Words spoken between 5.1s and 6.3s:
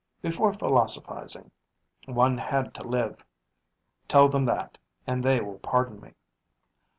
they will pardon me.